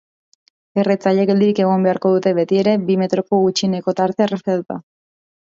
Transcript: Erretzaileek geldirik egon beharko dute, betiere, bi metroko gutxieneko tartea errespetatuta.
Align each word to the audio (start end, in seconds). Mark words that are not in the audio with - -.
Erretzaileek 0.83 1.29
geldirik 1.29 1.61
egon 1.65 1.85
beharko 1.87 2.11
dute, 2.15 2.33
betiere, 2.39 2.73
bi 2.89 2.97
metroko 3.03 3.43
gutxieneko 3.45 3.95
tartea 4.01 4.29
errespetatuta. 4.31 4.81